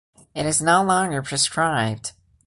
[0.33, 2.13] It is no longer prescribed.